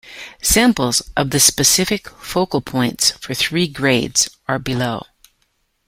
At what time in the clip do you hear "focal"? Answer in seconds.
2.09-2.59